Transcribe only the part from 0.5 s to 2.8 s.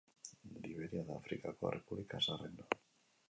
Liberia da Afrikako errepublika zaharrena.